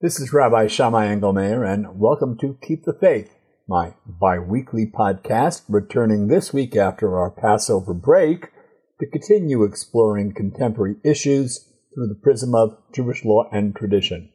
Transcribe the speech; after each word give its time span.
This 0.00 0.20
is 0.20 0.32
Rabbi 0.32 0.68
Shammai 0.68 1.08
Engelmayer, 1.08 1.68
and 1.68 1.98
welcome 1.98 2.38
to 2.38 2.56
Keep 2.62 2.84
the 2.84 2.92
Faith, 2.92 3.34
my 3.66 3.94
bi 4.06 4.38
weekly 4.38 4.86
podcast, 4.86 5.62
returning 5.68 6.28
this 6.28 6.52
week 6.52 6.76
after 6.76 7.18
our 7.18 7.32
Passover 7.32 7.94
break 7.94 8.52
to 9.00 9.10
continue 9.10 9.64
exploring 9.64 10.34
contemporary 10.34 10.98
issues 11.04 11.68
through 11.92 12.06
the 12.06 12.20
prism 12.22 12.54
of 12.54 12.78
Jewish 12.94 13.24
law 13.24 13.48
and 13.50 13.74
tradition. 13.74 14.30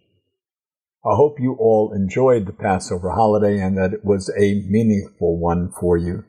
I 1.05 1.15
hope 1.15 1.39
you 1.39 1.55
all 1.57 1.93
enjoyed 1.93 2.45
the 2.45 2.51
Passover 2.51 3.11
holiday 3.11 3.57
and 3.57 3.77
that 3.77 3.93
it 3.93 4.03
was 4.03 4.29
a 4.37 4.65
meaningful 4.67 5.39
one 5.39 5.71
for 5.79 5.95
you. 5.95 6.25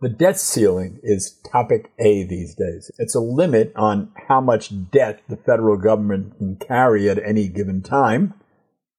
The 0.00 0.08
debt 0.08 0.38
ceiling 0.38 1.00
is 1.02 1.40
topic 1.50 1.90
A 1.98 2.22
these 2.22 2.54
days. 2.54 2.88
It's 2.98 3.16
a 3.16 3.20
limit 3.20 3.72
on 3.74 4.12
how 4.28 4.40
much 4.40 4.90
debt 4.92 5.22
the 5.28 5.36
federal 5.36 5.76
government 5.76 6.38
can 6.38 6.54
carry 6.54 7.10
at 7.10 7.18
any 7.18 7.48
given 7.48 7.82
time, 7.82 8.34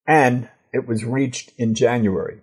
and 0.06 0.50
it 0.74 0.86
was 0.86 1.06
reached 1.06 1.54
in 1.58 1.74
January. 1.74 2.42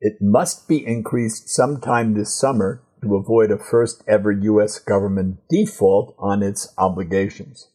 It 0.00 0.14
must 0.22 0.66
be 0.66 0.86
increased 0.86 1.50
sometime 1.50 2.14
this 2.14 2.34
summer 2.34 2.82
to 3.02 3.16
avoid 3.16 3.50
a 3.50 3.58
first 3.58 4.02
ever 4.08 4.32
U.S. 4.32 4.78
government 4.78 5.40
default 5.50 6.14
on 6.18 6.42
its 6.42 6.72
obligations. 6.78 7.68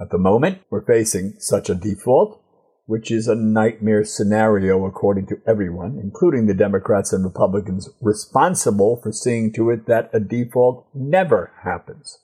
At 0.00 0.08
the 0.10 0.18
moment, 0.18 0.60
we're 0.70 0.86
facing 0.86 1.34
such 1.38 1.68
a 1.68 1.74
default, 1.74 2.42
which 2.86 3.10
is 3.10 3.26
a 3.26 3.34
nightmare 3.34 4.04
scenario 4.04 4.84
according 4.84 5.26
to 5.26 5.40
everyone, 5.46 5.98
including 6.02 6.46
the 6.46 6.54
Democrats 6.54 7.12
and 7.12 7.24
Republicans 7.24 7.88
responsible 8.00 9.00
for 9.02 9.10
seeing 9.10 9.52
to 9.52 9.70
it 9.70 9.86
that 9.86 10.10
a 10.12 10.20
default 10.20 10.86
never 10.94 11.52
happens. 11.64 12.18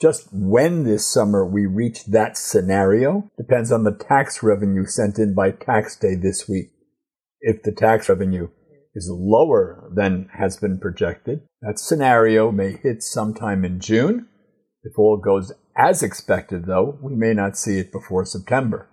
Just 0.00 0.28
when 0.32 0.84
this 0.84 1.06
summer 1.06 1.46
we 1.46 1.64
reach 1.64 2.06
that 2.06 2.36
scenario 2.36 3.30
depends 3.38 3.70
on 3.70 3.84
the 3.84 3.92
tax 3.94 4.42
revenue 4.42 4.84
sent 4.84 5.18
in 5.18 5.34
by 5.34 5.52
tax 5.52 5.96
day 5.96 6.14
this 6.14 6.48
week. 6.48 6.72
If 7.40 7.62
the 7.62 7.72
tax 7.72 8.08
revenue 8.08 8.48
is 8.94 9.08
lower 9.10 9.90
than 9.94 10.28
has 10.38 10.56
been 10.56 10.78
projected, 10.78 11.42
that 11.62 11.78
scenario 11.78 12.50
may 12.50 12.72
hit 12.72 13.02
sometime 13.02 13.64
in 13.64 13.80
June. 13.80 14.26
If 14.82 14.98
all 14.98 15.16
goes 15.16 15.52
as 15.76 16.02
expected, 16.02 16.66
though, 16.66 16.98
we 17.00 17.14
may 17.14 17.32
not 17.32 17.56
see 17.56 17.78
it 17.78 17.92
before 17.92 18.24
September. 18.24 18.88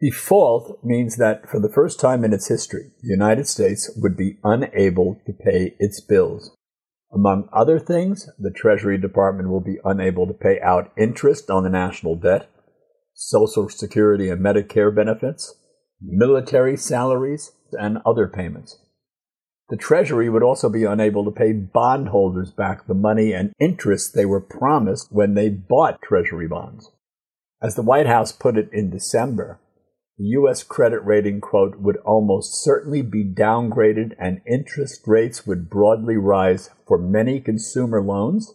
Default 0.00 0.82
means 0.82 1.16
that 1.16 1.46
for 1.48 1.60
the 1.60 1.68
first 1.68 2.00
time 2.00 2.24
in 2.24 2.32
its 2.32 2.48
history, 2.48 2.92
the 3.02 3.08
United 3.08 3.46
States 3.46 3.90
would 3.96 4.16
be 4.16 4.38
unable 4.42 5.20
to 5.26 5.32
pay 5.32 5.74
its 5.78 6.00
bills. 6.00 6.56
Among 7.12 7.50
other 7.52 7.78
things, 7.78 8.30
the 8.38 8.50
Treasury 8.50 8.96
Department 8.96 9.50
will 9.50 9.60
be 9.60 9.78
unable 9.84 10.26
to 10.26 10.32
pay 10.32 10.58
out 10.60 10.92
interest 10.96 11.50
on 11.50 11.64
the 11.64 11.68
national 11.68 12.16
debt, 12.16 12.48
Social 13.12 13.68
Security 13.68 14.30
and 14.30 14.40
Medicare 14.40 14.94
benefits, 14.94 15.54
military 16.00 16.78
salaries, 16.78 17.52
and 17.72 17.98
other 18.06 18.26
payments. 18.26 18.78
The 19.68 19.76
Treasury 19.76 20.30
would 20.30 20.42
also 20.42 20.70
be 20.70 20.84
unable 20.84 21.24
to 21.26 21.30
pay 21.30 21.52
bondholders 21.52 22.50
back 22.50 22.86
the 22.86 22.94
money 22.94 23.32
and 23.32 23.52
interest 23.60 24.14
they 24.14 24.24
were 24.24 24.40
promised 24.40 25.08
when 25.12 25.34
they 25.34 25.50
bought 25.50 26.00
Treasury 26.00 26.48
bonds. 26.48 26.90
As 27.62 27.74
the 27.74 27.82
White 27.82 28.06
House 28.06 28.32
put 28.32 28.56
it 28.56 28.70
in 28.72 28.88
December, 28.90 29.60
the 30.20 30.26
U.S. 30.32 30.62
credit 30.62 31.00
rating, 31.02 31.40
quote, 31.40 31.80
would 31.80 31.96
almost 32.04 32.62
certainly 32.62 33.00
be 33.00 33.24
downgraded 33.24 34.12
and 34.18 34.42
interest 34.46 35.00
rates 35.06 35.46
would 35.46 35.70
broadly 35.70 36.18
rise 36.18 36.68
for 36.86 36.98
many 36.98 37.40
consumer 37.40 38.02
loans, 38.02 38.52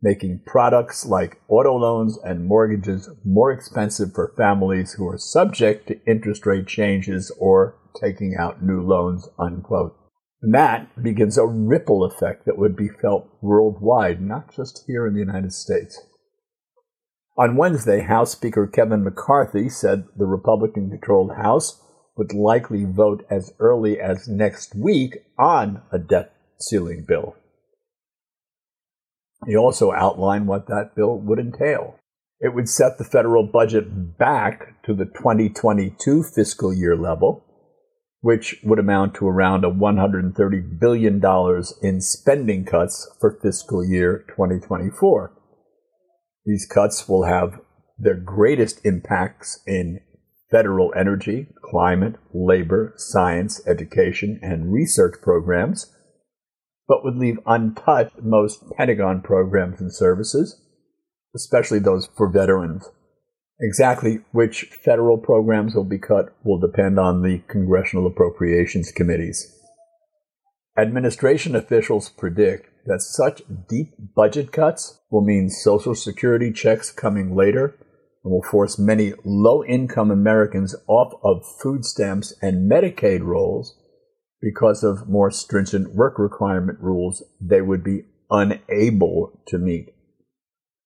making 0.00 0.42
products 0.46 1.04
like 1.04 1.40
auto 1.48 1.74
loans 1.74 2.16
and 2.22 2.46
mortgages 2.46 3.10
more 3.24 3.50
expensive 3.50 4.14
for 4.14 4.32
families 4.36 4.92
who 4.92 5.08
are 5.08 5.18
subject 5.18 5.88
to 5.88 6.00
interest 6.06 6.46
rate 6.46 6.68
changes 6.68 7.32
or 7.40 7.76
taking 8.00 8.36
out 8.38 8.62
new 8.62 8.80
loans, 8.80 9.28
unquote. 9.36 9.96
And 10.42 10.54
that 10.54 11.02
begins 11.02 11.36
a 11.36 11.44
ripple 11.44 12.04
effect 12.04 12.46
that 12.46 12.56
would 12.56 12.76
be 12.76 12.88
felt 12.88 13.28
worldwide, 13.42 14.22
not 14.22 14.54
just 14.54 14.84
here 14.86 15.08
in 15.08 15.14
the 15.14 15.18
United 15.18 15.52
States. 15.52 16.00
On 17.36 17.56
Wednesday, 17.56 18.00
House 18.00 18.32
Speaker 18.32 18.66
Kevin 18.66 19.04
McCarthy 19.04 19.68
said 19.68 20.04
the 20.16 20.26
Republican 20.26 20.90
controlled 20.90 21.36
House 21.36 21.80
would 22.16 22.34
likely 22.34 22.84
vote 22.84 23.24
as 23.30 23.54
early 23.58 24.00
as 24.00 24.28
next 24.28 24.74
week 24.74 25.18
on 25.38 25.82
a 25.92 25.98
debt 25.98 26.34
ceiling 26.58 27.04
bill. 27.06 27.36
He 29.46 29.56
also 29.56 29.92
outlined 29.92 30.48
what 30.48 30.66
that 30.66 30.94
bill 30.94 31.18
would 31.18 31.38
entail. 31.38 31.96
It 32.40 32.54
would 32.54 32.68
set 32.68 32.98
the 32.98 33.04
federal 33.04 33.46
budget 33.46 34.18
back 34.18 34.82
to 34.84 34.94
the 34.94 35.06
2022 35.06 36.22
fiscal 36.22 36.74
year 36.74 36.96
level, 36.96 37.44
which 38.20 38.60
would 38.62 38.78
amount 38.78 39.14
to 39.14 39.28
around 39.28 39.64
a 39.64 39.70
$130 39.70 40.78
billion 40.78 41.22
in 41.82 42.00
spending 42.00 42.64
cuts 42.64 43.10
for 43.20 43.38
fiscal 43.40 43.84
year 43.84 44.24
2024. 44.28 45.32
These 46.44 46.66
cuts 46.66 47.08
will 47.08 47.24
have 47.24 47.60
their 47.98 48.14
greatest 48.14 48.80
impacts 48.84 49.60
in 49.66 50.00
federal 50.50 50.92
energy, 50.96 51.46
climate, 51.62 52.16
labor, 52.34 52.94
science, 52.96 53.60
education, 53.66 54.40
and 54.42 54.72
research 54.72 55.14
programs, 55.22 55.94
but 56.88 57.04
would 57.04 57.16
leave 57.16 57.38
untouched 57.46 58.20
most 58.20 58.64
Pentagon 58.76 59.22
programs 59.22 59.80
and 59.80 59.94
services, 59.94 60.60
especially 61.36 61.78
those 61.78 62.08
for 62.16 62.28
veterans. 62.28 62.88
Exactly 63.60 64.20
which 64.32 64.64
federal 64.84 65.18
programs 65.18 65.74
will 65.74 65.84
be 65.84 65.98
cut 65.98 66.34
will 66.42 66.58
depend 66.58 66.98
on 66.98 67.22
the 67.22 67.42
congressional 67.46 68.06
appropriations 68.06 68.90
committees. 68.90 69.54
Administration 70.78 71.54
officials 71.54 72.08
predict 72.08 72.69
that 72.86 73.02
such 73.02 73.42
deep 73.68 73.94
budget 74.14 74.52
cuts 74.52 75.00
will 75.10 75.24
mean 75.24 75.50
Social 75.50 75.94
Security 75.94 76.52
checks 76.52 76.90
coming 76.90 77.34
later 77.34 77.76
and 78.22 78.32
will 78.32 78.42
force 78.42 78.78
many 78.78 79.12
low 79.24 79.64
income 79.64 80.10
Americans 80.10 80.74
off 80.86 81.12
of 81.22 81.44
food 81.60 81.84
stamps 81.84 82.34
and 82.42 82.70
Medicaid 82.70 83.22
rolls 83.22 83.76
because 84.40 84.82
of 84.82 85.08
more 85.08 85.30
stringent 85.30 85.94
work 85.94 86.18
requirement 86.18 86.78
rules 86.80 87.22
they 87.40 87.60
would 87.60 87.84
be 87.84 88.02
unable 88.30 89.42
to 89.48 89.58
meet. 89.58 89.90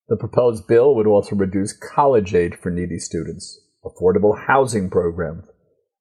The 0.08 0.16
proposed 0.16 0.66
bill 0.66 0.94
would 0.94 1.06
also 1.06 1.36
reduce 1.36 1.72
college 1.72 2.34
aid 2.34 2.58
for 2.58 2.70
needy 2.70 2.98
students, 2.98 3.60
affordable 3.84 4.46
housing 4.46 4.90
programs, 4.90 5.44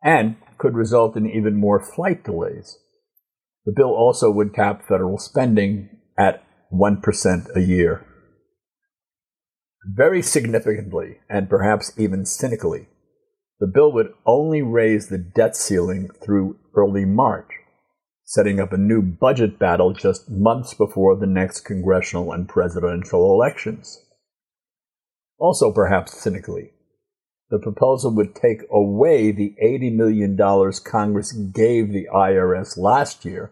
and 0.03 0.35
could 0.57 0.75
result 0.75 1.15
in 1.15 1.29
even 1.29 1.55
more 1.55 1.79
flight 1.83 2.23
delays. 2.23 2.77
The 3.65 3.73
bill 3.75 3.93
also 3.95 4.29
would 4.29 4.53
cap 4.53 4.83
federal 4.87 5.17
spending 5.17 5.89
at 6.17 6.43
1% 6.73 7.55
a 7.55 7.61
year. 7.61 8.05
Very 9.85 10.21
significantly, 10.21 11.19
and 11.29 11.49
perhaps 11.49 11.91
even 11.97 12.25
cynically, 12.25 12.87
the 13.59 13.67
bill 13.67 13.93
would 13.93 14.13
only 14.25 14.61
raise 14.61 15.07
the 15.07 15.17
debt 15.17 15.55
ceiling 15.55 16.09
through 16.21 16.57
early 16.75 17.05
March, 17.05 17.49
setting 18.25 18.59
up 18.59 18.73
a 18.73 18.77
new 18.77 19.01
budget 19.01 19.57
battle 19.59 19.93
just 19.93 20.29
months 20.29 20.73
before 20.73 21.15
the 21.17 21.27
next 21.27 21.61
congressional 21.61 22.33
and 22.33 22.49
presidential 22.49 23.31
elections. 23.31 23.99
Also, 25.37 25.71
perhaps 25.71 26.21
cynically, 26.21 26.72
the 27.53 27.59
proposal 27.59 28.11
would 28.15 28.33
take 28.33 28.63
away 28.71 29.31
the 29.31 29.53
$80 29.63 29.93
million 29.93 30.35
Congress 30.83 31.31
gave 31.31 31.93
the 31.93 32.07
IRS 32.11 32.79
last 32.79 33.25
year 33.25 33.51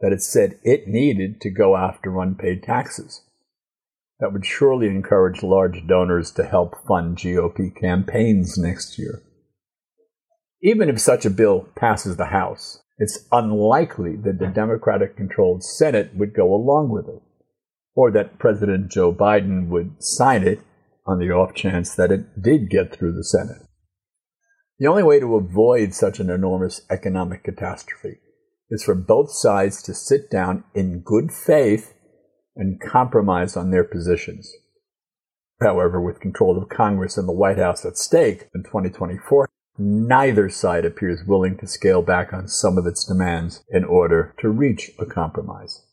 that 0.00 0.12
it 0.12 0.22
said 0.22 0.60
it 0.62 0.86
needed 0.86 1.40
to 1.40 1.50
go 1.50 1.76
after 1.76 2.20
unpaid 2.20 2.62
taxes. 2.62 3.22
That 4.20 4.32
would 4.32 4.46
surely 4.46 4.86
encourage 4.86 5.42
large 5.42 5.84
donors 5.88 6.30
to 6.34 6.44
help 6.44 6.86
fund 6.86 7.16
GOP 7.16 7.74
campaigns 7.74 8.56
next 8.56 8.96
year. 8.96 9.24
Even 10.62 10.88
if 10.88 11.00
such 11.00 11.26
a 11.26 11.30
bill 11.30 11.66
passes 11.74 12.16
the 12.16 12.26
House, 12.26 12.80
it's 12.96 13.26
unlikely 13.32 14.14
that 14.22 14.38
the 14.38 14.46
Democratic 14.46 15.16
controlled 15.16 15.64
Senate 15.64 16.14
would 16.14 16.32
go 16.32 16.54
along 16.54 16.90
with 16.90 17.08
it, 17.08 17.22
or 17.96 18.12
that 18.12 18.38
President 18.38 18.88
Joe 18.88 19.12
Biden 19.12 19.66
would 19.66 19.96
sign 19.98 20.46
it 20.46 20.60
on 21.06 21.18
the 21.18 21.30
off 21.30 21.54
chance 21.54 21.94
that 21.94 22.12
it 22.12 22.42
did 22.42 22.70
get 22.70 22.92
through 22.92 23.12
the 23.12 23.24
Senate. 23.24 23.62
The 24.78 24.86
only 24.86 25.02
way 25.02 25.20
to 25.20 25.36
avoid 25.36 25.94
such 25.94 26.20
an 26.20 26.30
enormous 26.30 26.82
economic 26.90 27.44
catastrophe 27.44 28.18
is 28.70 28.82
for 28.82 28.94
both 28.94 29.30
sides 29.30 29.82
to 29.82 29.94
sit 29.94 30.30
down 30.30 30.64
in 30.74 31.02
good 31.04 31.30
faith 31.32 31.94
and 32.56 32.80
compromise 32.80 33.56
on 33.56 33.70
their 33.70 33.84
positions. 33.84 34.50
However, 35.60 36.00
with 36.00 36.20
control 36.20 36.60
of 36.60 36.68
Congress 36.68 37.16
and 37.16 37.28
the 37.28 37.32
White 37.32 37.58
House 37.58 37.84
at 37.84 37.96
stake 37.96 38.48
in 38.54 38.64
2024, 38.64 39.48
neither 39.78 40.48
side 40.48 40.84
appears 40.84 41.24
willing 41.26 41.56
to 41.58 41.66
scale 41.66 42.02
back 42.02 42.32
on 42.32 42.48
some 42.48 42.76
of 42.76 42.86
its 42.86 43.04
demands 43.04 43.62
in 43.68 43.84
order 43.84 44.34
to 44.40 44.48
reach 44.48 44.90
a 44.98 45.06
compromise. 45.06 45.86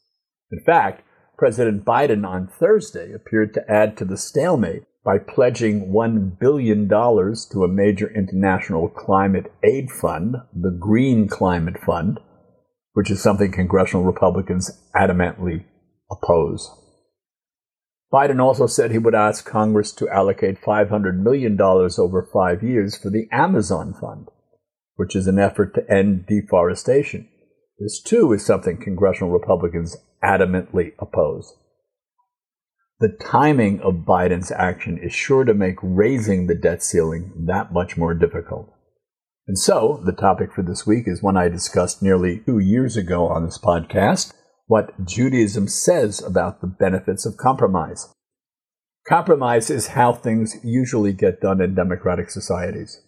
In 0.51 0.59
fact, 0.65 1.03
President 1.38 1.85
Biden 1.85 2.27
on 2.27 2.47
Thursday 2.47 3.13
appeared 3.13 3.53
to 3.53 3.71
add 3.71 3.95
to 3.97 4.05
the 4.05 4.17
stalemate 4.17 4.83
by 5.09 5.17
pledging 5.17 5.91
$1 5.91 6.39
billion 6.39 6.88
to 6.88 7.63
a 7.63 7.67
major 7.67 8.13
international 8.13 8.88
climate 8.88 9.51
aid 9.63 9.89
fund, 9.89 10.35
the 10.53 10.69
Green 10.69 11.27
Climate 11.27 11.79
Fund, 11.83 12.19
which 12.94 13.09
is 13.09 13.19
something 13.19 13.51
congressional 13.51 14.06
Republicans 14.06 14.69
adamantly 14.95 15.65
oppose. 16.11 16.69
Biden 18.13 18.39
also 18.39 18.67
said 18.67 18.91
he 18.91 19.00
would 19.00 19.15
ask 19.15 19.47
Congress 19.47 19.91
to 19.94 20.07
allocate 20.09 20.61
$500 20.61 21.23
million 21.23 21.59
over 21.59 22.29
five 22.31 22.62
years 22.62 22.95
for 22.95 23.09
the 23.09 23.27
Amazon 23.31 23.95
Fund, 24.00 24.27
which 24.95 25.15
is 25.15 25.25
an 25.25 25.39
effort 25.39 25.73
to 25.73 25.91
end 25.91 26.27
deforestation. 26.27 27.27
This, 27.79 28.00
too, 28.00 28.31
is 28.31 28.45
something 28.45 28.77
congressional 28.77 29.33
Republicans 29.33 29.97
adamantly 30.23 30.91
oppose. 31.00 31.55
The 33.00 33.16
timing 33.22 33.80
of 33.80 34.06
Biden's 34.06 34.51
action 34.51 34.98
is 34.98 35.13
sure 35.13 35.46
to 35.46 35.54
make 35.54 35.78
raising 35.81 36.48
the 36.48 36.56
debt 36.56 36.84
ceiling 36.84 37.31
that 37.48 37.72
much 37.72 37.96
more 37.96 38.13
difficult. 38.13 38.74
And 39.48 39.57
so, 39.57 40.01
the 40.06 40.12
topic 40.12 40.51
for 40.51 40.63
this 40.63 40.86
week 40.86 41.07
is 41.07 41.24
one 41.24 41.38
I 41.38 41.48
discussed 41.48 42.04
nearly 42.04 42.42
two 42.46 42.60
years 42.60 42.98
ago 42.98 43.28
on 43.28 43.46
this 43.46 43.57
podcast 43.57 44.34
what 44.68 45.06
Judaism 45.06 45.69
says 45.69 46.22
about 46.22 46.60
the 46.60 46.68
benefits 46.68 47.25
of 47.25 47.38
compromise. 47.38 48.13
Compromise 49.07 49.69
is 49.69 49.88
how 49.88 50.12
things 50.12 50.57
usually 50.62 51.13
get 51.13 51.40
done 51.40 51.62
in 51.62 51.75
democratic 51.75 52.30
societies. 52.30 53.01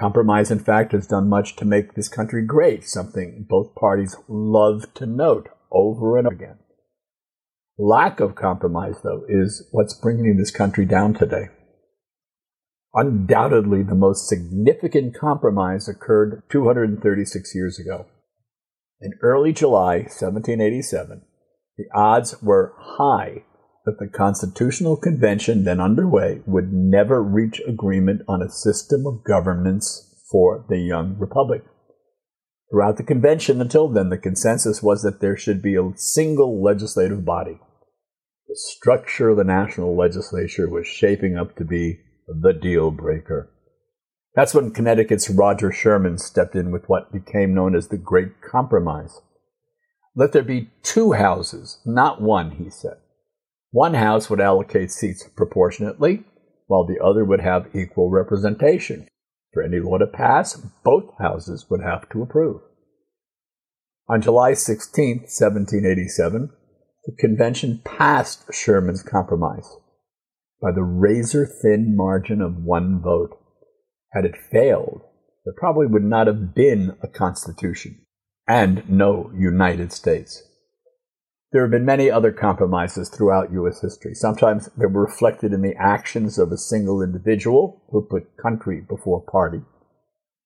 Compromise, 0.00 0.52
in 0.52 0.60
fact, 0.60 0.92
has 0.92 1.08
done 1.08 1.28
much 1.28 1.56
to 1.56 1.64
make 1.64 1.94
this 1.94 2.08
country 2.08 2.46
great, 2.46 2.84
something 2.84 3.44
both 3.48 3.74
parties 3.74 4.16
love 4.28 4.94
to 4.94 5.06
note 5.06 5.48
over 5.72 6.16
and 6.16 6.28
over 6.28 6.36
again. 6.36 6.58
Lack 7.78 8.20
of 8.20 8.36
compromise, 8.36 8.96
though, 9.02 9.24
is 9.28 9.66
what's 9.72 9.94
bringing 9.94 10.36
this 10.36 10.52
country 10.52 10.84
down 10.84 11.14
today. 11.14 11.48
Undoubtedly, 12.94 13.82
the 13.82 13.96
most 13.96 14.28
significant 14.28 15.16
compromise 15.18 15.88
occurred 15.88 16.42
236 16.50 17.54
years 17.54 17.80
ago. 17.80 18.06
In 19.00 19.14
early 19.20 19.52
July 19.52 19.96
1787, 19.96 21.22
the 21.76 21.84
odds 21.92 22.40
were 22.40 22.74
high 22.78 23.44
that 23.84 23.98
the 23.98 24.06
Constitutional 24.06 24.96
Convention 24.96 25.64
then 25.64 25.80
underway 25.80 26.42
would 26.46 26.72
never 26.72 27.20
reach 27.22 27.60
agreement 27.66 28.22
on 28.28 28.40
a 28.40 28.48
system 28.48 29.04
of 29.06 29.24
governance 29.24 30.14
for 30.30 30.64
the 30.68 30.78
young 30.78 31.16
republic. 31.18 31.64
Throughout 32.70 32.96
the 32.96 33.02
convention 33.02 33.60
until 33.60 33.88
then, 33.88 34.08
the 34.08 34.18
consensus 34.18 34.82
was 34.82 35.02
that 35.02 35.20
there 35.20 35.36
should 35.36 35.62
be 35.62 35.76
a 35.76 35.92
single 35.96 36.62
legislative 36.62 37.24
body. 37.24 37.60
The 38.48 38.56
structure 38.56 39.30
of 39.30 39.36
the 39.36 39.44
national 39.44 39.96
legislature 39.96 40.68
was 40.68 40.86
shaping 40.86 41.36
up 41.36 41.56
to 41.56 41.64
be 41.64 42.00
the 42.26 42.52
deal 42.52 42.90
breaker. 42.90 43.50
That's 44.34 44.54
when 44.54 44.72
Connecticut's 44.72 45.30
Roger 45.30 45.70
Sherman 45.70 46.18
stepped 46.18 46.56
in 46.56 46.72
with 46.72 46.88
what 46.88 47.12
became 47.12 47.54
known 47.54 47.76
as 47.76 47.88
the 47.88 47.96
Great 47.96 48.40
Compromise. 48.40 49.20
Let 50.16 50.32
there 50.32 50.42
be 50.42 50.70
two 50.82 51.12
houses, 51.12 51.78
not 51.84 52.20
one, 52.20 52.52
he 52.52 52.70
said. 52.70 52.96
One 53.70 53.94
house 53.94 54.30
would 54.30 54.40
allocate 54.40 54.90
seats 54.90 55.28
proportionately, 55.36 56.24
while 56.66 56.86
the 56.86 57.02
other 57.02 57.24
would 57.24 57.40
have 57.40 57.74
equal 57.74 58.10
representation. 58.10 59.06
For 59.54 59.62
any 59.62 59.78
law 59.78 59.98
to 59.98 60.06
pass, 60.06 60.56
both 60.56 61.16
houses 61.18 61.66
would 61.70 61.80
have 61.80 62.08
to 62.10 62.22
approve. 62.22 62.60
On 64.08 64.20
July 64.20 64.52
16, 64.52 65.20
1787, 65.20 66.50
the 67.06 67.16
convention 67.18 67.80
passed 67.84 68.52
Sherman's 68.52 69.04
compromise 69.04 69.76
by 70.60 70.72
the 70.72 70.82
razor 70.82 71.46
thin 71.46 71.96
margin 71.96 72.42
of 72.42 72.64
one 72.64 73.00
vote. 73.00 73.38
Had 74.12 74.24
it 74.24 74.36
failed, 74.36 75.02
there 75.44 75.54
probably 75.56 75.86
would 75.86 76.04
not 76.04 76.26
have 76.26 76.54
been 76.54 76.96
a 77.02 77.08
Constitution 77.08 78.04
and 78.48 78.88
no 78.90 79.30
United 79.36 79.92
States. 79.92 80.42
There 81.54 81.62
have 81.62 81.70
been 81.70 81.84
many 81.84 82.10
other 82.10 82.32
compromises 82.32 83.08
throughout 83.08 83.52
U.S. 83.52 83.80
history. 83.80 84.12
Sometimes 84.12 84.68
they 84.76 84.86
were 84.86 85.04
reflected 85.04 85.52
in 85.52 85.62
the 85.62 85.76
actions 85.78 86.36
of 86.36 86.50
a 86.50 86.58
single 86.58 87.00
individual 87.00 87.80
who 87.90 88.08
put 88.10 88.36
country 88.36 88.80
before 88.80 89.22
party. 89.22 89.60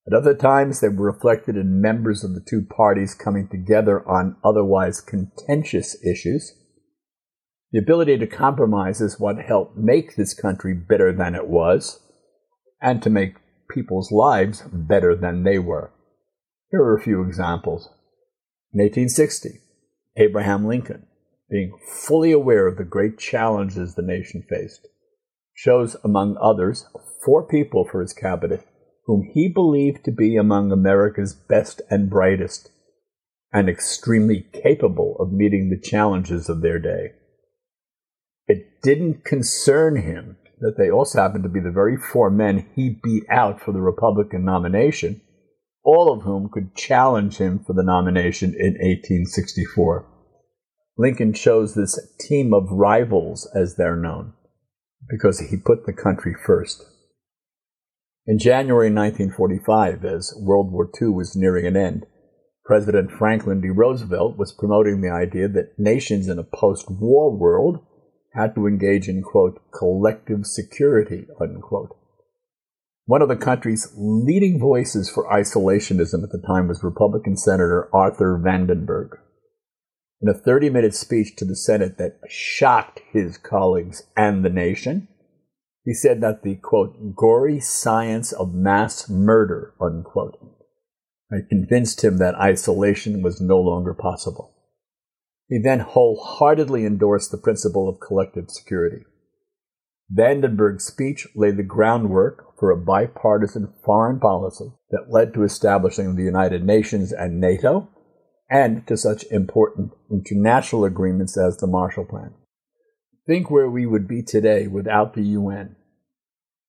At 0.07 0.13
other 0.13 0.35
times, 0.35 0.81
they 0.81 0.91
were 0.91 1.11
reflected 1.11 1.57
in 1.57 1.81
members 1.81 2.25
of 2.25 2.35
the 2.35 2.45
two 2.47 2.61
parties 2.61 3.15
coming 3.15 3.49
together 3.49 4.07
on 4.07 4.37
otherwise 4.45 5.01
contentious 5.01 5.97
issues. 6.05 6.53
The 7.73 7.79
ability 7.79 8.19
to 8.19 8.27
compromise 8.27 9.01
is 9.01 9.19
what 9.19 9.39
helped 9.39 9.79
make 9.79 10.15
this 10.15 10.35
country 10.35 10.75
better 10.75 11.11
than 11.11 11.35
it 11.35 11.49
was, 11.49 12.01
and 12.83 13.03
to 13.03 13.09
make 13.09 13.37
people's 13.71 14.13
lives 14.13 14.63
better 14.71 15.17
than 15.17 15.45
they 15.45 15.59
were. 15.59 15.91
Here 16.71 16.83
are 16.83 16.99
a 16.99 17.03
few 17.03 17.23
examples. 17.23 17.89
In 18.75 18.81
1860, 18.83 19.61
Abraham 20.19 20.67
Lincoln, 20.67 21.07
being 21.49 21.79
fully 21.87 22.33
aware 22.33 22.67
of 22.67 22.77
the 22.77 22.85
great 22.85 23.19
challenges 23.19 23.95
the 23.95 24.03
nation 24.03 24.45
faced, 24.49 24.87
chose, 25.55 25.97
among 26.05 26.37
others, 26.41 26.87
four 27.25 27.47
people 27.47 27.87
for 27.91 28.01
his 28.01 28.13
cabinet 28.13 28.67
whom 29.09 29.23
he 29.33 29.49
believed 29.49 30.05
to 30.05 30.13
be 30.13 30.37
among 30.37 30.71
America's 30.71 31.33
best 31.33 31.81
and 31.91 32.11
brightest, 32.11 32.71
and 33.51 33.67
extremely 33.67 34.47
capable 34.53 35.17
of 35.19 35.33
meeting 35.33 35.71
the 35.71 35.81
challenges 35.81 36.51
of 36.51 36.61
their 36.61 36.79
day. 36.79 37.13
It 38.47 38.83
didn't 38.83 39.25
concern 39.25 39.97
him 39.97 40.37
that 40.61 40.77
they 40.77 40.91
also 40.91 41.23
happened 41.23 41.45
to 41.45 41.49
be 41.49 41.61
the 41.61 41.71
very 41.71 41.97
four 41.97 42.29
men 42.29 42.67
he 42.77 43.01
beat 43.03 43.25
out 43.31 43.63
for 43.63 43.73
the 43.73 43.81
Republican 43.81 44.45
nomination, 44.45 45.23
all 45.89 46.13
of 46.13 46.21
whom 46.21 46.51
could 46.51 46.77
challenge 46.77 47.39
him 47.39 47.59
for 47.59 47.73
the 47.73 47.83
nomination 47.83 48.51
in 48.51 48.75
1864. 48.75 50.05
Lincoln 50.99 51.33
chose 51.33 51.75
this 51.75 51.99
team 52.21 52.53
of 52.53 52.71
rivals, 52.71 53.51
as 53.57 53.77
they're 53.77 53.97
known, 53.97 54.35
because 55.09 55.41
he 55.41 55.57
put 55.57 55.87
the 55.87 55.93
country 55.95 56.35
first. 56.45 56.85
In 58.27 58.39
January 58.39 58.93
1945, 58.93 60.05
as 60.05 60.35
World 60.39 60.71
War 60.71 60.91
II 61.01 61.09
was 61.09 61.35
nearing 61.35 61.67
an 61.67 61.75
end, 61.75 62.05
President 62.67 63.11
Franklin 63.11 63.63
D. 63.63 63.71
Roosevelt 63.71 64.37
was 64.37 64.53
promoting 64.53 65.01
the 65.01 65.11
idea 65.11 65.49
that 65.49 65.79
nations 65.79 66.29
in 66.29 66.39
a 66.39 66.45
post 66.45 66.91
war 66.91 67.35
world 67.35 67.79
had 68.35 68.55
to 68.57 68.67
engage 68.67 69.09
in, 69.09 69.23
quote, 69.23 69.59
collective 69.73 70.45
security, 70.45 71.27
unquote. 71.41 71.97
One 73.09 73.23
of 73.23 73.29
the 73.29 73.37
country's 73.37 73.91
leading 73.97 74.61
voices 74.61 75.09
for 75.09 75.33
isolationism 75.33 76.23
at 76.23 76.31
the 76.31 76.45
time 76.47 76.69
was 76.69 76.85
Republican 76.85 77.39
Senator 77.39 77.89
Arthur 77.91 78.39
Vandenberg. 78.39 79.17
In 80.21 80.29
a 80.29 80.35
30 80.35 80.69
minute 80.69 80.95
speech 80.95 81.35
to 81.37 81.47
the 81.47 81.57
Senate 81.57 81.97
that 81.97 82.21
shocked 82.29 83.01
his 83.11 83.39
colleagues 83.39 84.03
and 84.15 84.45
the 84.45 84.51
nation, 84.51 85.09
he 85.87 85.95
said 85.95 86.21
that 86.21 86.43
the, 86.43 86.57
quote, 86.57 87.17
gory 87.17 87.61
science 87.61 88.33
of 88.33 88.53
mass 88.53 89.09
murder, 89.09 89.73
unquote, 89.81 90.37
had 91.33 91.49
convinced 91.49 92.05
him 92.05 92.19
that 92.19 92.35
isolation 92.35 93.23
was 93.23 93.41
no 93.41 93.59
longer 93.59 93.95
possible. 93.95 94.55
He 95.49 95.59
then 95.59 95.81
wholeheartedly 95.81 96.85
endorsed 96.85 97.31
the 97.31 97.39
principle 97.39 97.89
of 97.89 98.07
collective 98.07 98.51
security. 98.51 99.07
Vandenberg's 100.15 100.85
speech 100.85 101.27
laid 101.35 101.57
the 101.57 101.63
groundwork 101.63 102.48
for 102.59 102.71
a 102.71 102.77
bipartisan 102.77 103.73
foreign 103.85 104.19
policy 104.19 104.73
that 104.91 105.11
led 105.11 105.33
to 105.35 105.45
establishing 105.45 106.17
the 106.17 106.25
United 106.25 106.65
Nations 106.65 107.13
and 107.13 107.41
NATO, 107.41 107.89
and 108.51 108.87
to 108.87 108.97
such 108.97 109.25
important 109.31 109.93
international 110.11 110.85
agreements 110.85 111.37
as 111.37 111.59
the 111.59 111.67
Marshall 111.67 112.05
Plan. 112.05 112.33
Think 113.27 113.51
where 113.51 113.69
we 113.69 113.87
would 113.87 114.09
be 114.09 114.23
today 114.23 114.67
without 114.67 115.15
the 115.15 115.23
UN. 115.23 115.77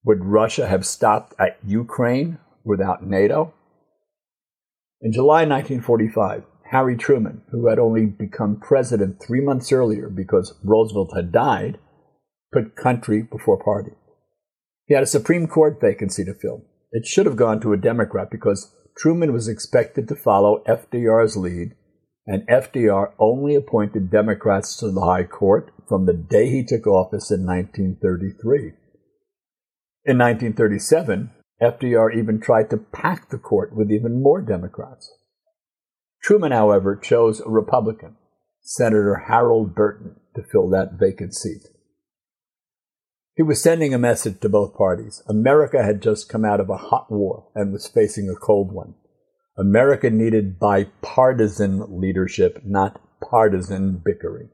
Would 0.03 0.25
Russia 0.25 0.67
have 0.67 0.85
stopped 0.85 1.33
at 1.39 1.57
Ukraine 1.65 2.37
without 2.63 3.05
NATO? 3.05 3.53
In 5.01 5.13
July 5.13 5.45
1945, 5.45 6.43
Harry 6.71 6.97
Truman, 6.97 7.41
who 7.51 7.67
had 7.67 7.79
only 7.79 8.05
become 8.05 8.59
president 8.59 9.21
three 9.25 9.41
months 9.41 9.71
earlier 9.71 10.09
because 10.09 10.53
Roosevelt 10.63 11.15
had 11.15 11.31
died, 11.31 11.79
put 12.51 12.75
country 12.75 13.21
before 13.21 13.63
party. 13.63 13.91
He 14.89 14.95
had 14.95 15.03
a 15.03 15.07
Supreme 15.07 15.47
Court 15.47 15.79
vacancy 15.79 16.25
to 16.25 16.33
fill. 16.33 16.65
It 16.91 17.05
should 17.05 17.27
have 17.27 17.35
gone 17.35 17.61
to 17.61 17.73
a 17.73 17.77
Democrat 17.77 18.29
because 18.31 18.73
Truman 18.97 19.31
was 19.31 19.47
expected 19.47 20.07
to 20.07 20.15
follow 20.15 20.63
FDR's 20.67 21.37
lead, 21.37 21.75
and 22.25 22.47
FDR 22.47 23.11
only 23.19 23.53
appointed 23.53 24.09
Democrats 24.09 24.75
to 24.77 24.91
the 24.91 25.01
High 25.01 25.25
Court 25.25 25.71
from 25.87 26.07
the 26.07 26.13
day 26.13 26.49
he 26.49 26.65
took 26.65 26.87
office 26.87 27.29
in 27.29 27.45
1933. 27.45 28.73
In 30.05 30.17
1937, 30.17 31.29
FDR 31.61 32.17
even 32.17 32.41
tried 32.41 32.71
to 32.71 32.77
pack 32.77 33.29
the 33.29 33.37
court 33.37 33.75
with 33.75 33.91
even 33.91 34.23
more 34.23 34.41
Democrats. 34.41 35.13
Truman, 36.23 36.51
however, 36.51 36.95
chose 36.95 37.39
a 37.41 37.49
Republican, 37.49 38.15
Senator 38.61 39.25
Harold 39.27 39.75
Burton, 39.75 40.15
to 40.35 40.41
fill 40.41 40.67
that 40.71 40.93
vacant 40.99 41.35
seat. 41.35 41.61
He 43.39 43.43
was 43.43 43.63
sending 43.63 43.93
a 43.93 43.97
message 43.97 44.41
to 44.41 44.49
both 44.49 44.75
parties. 44.75 45.23
America 45.25 45.81
had 45.81 46.01
just 46.01 46.27
come 46.27 46.43
out 46.43 46.59
of 46.59 46.69
a 46.69 46.75
hot 46.75 47.09
war 47.09 47.47
and 47.55 47.71
was 47.71 47.87
facing 47.87 48.29
a 48.29 48.35
cold 48.35 48.73
one. 48.73 48.95
America 49.57 50.09
needed 50.09 50.59
bipartisan 50.59 52.01
leadership, 52.01 52.59
not 52.65 52.99
partisan 53.21 54.01
bickering. 54.03 54.49